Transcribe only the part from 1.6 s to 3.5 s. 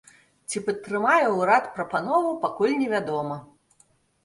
прапанову, пакуль невядома.